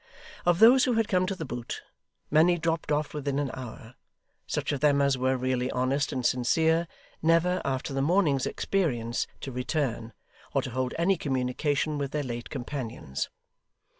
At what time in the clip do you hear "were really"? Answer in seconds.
5.15-5.69